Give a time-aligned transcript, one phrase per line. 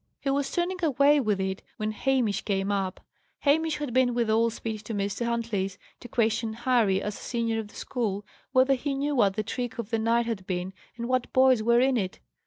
[0.19, 3.01] He was turning away with it, when Hamish came up.
[3.41, 5.27] Hamish had been with all speed to Mr.
[5.27, 9.77] Huntley's, to question Harry, as senior of the school, whether he knew what the trick
[9.77, 12.17] of the night had been, and what boys were in it.